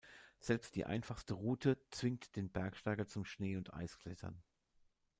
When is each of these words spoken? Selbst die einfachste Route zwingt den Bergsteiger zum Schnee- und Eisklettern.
Selbst 0.39 0.73
die 0.75 0.85
einfachste 0.85 1.35
Route 1.35 1.77
zwingt 1.91 2.35
den 2.35 2.49
Bergsteiger 2.49 3.05
zum 3.05 3.23
Schnee- 3.23 3.55
und 3.55 3.71
Eisklettern. 3.75 4.41